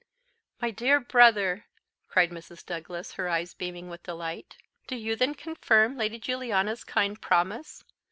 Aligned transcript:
"My 0.59 0.71
dear 0.71 0.99
brother!" 0.99 1.67
cried 2.07 2.31
Mrs. 2.31 2.65
Douglas, 2.65 3.13
her 3.13 3.29
eyes 3.29 3.53
beaming 3.53 3.87
with 3.87 4.01
delight, 4.01 4.57
"do 4.87 4.95
you 4.95 5.15
then 5.15 5.35
confirm 5.35 5.95
Lady 5.95 6.17
Juliana's 6.17 6.83
kind 6.83 7.21
promise? 7.21 7.83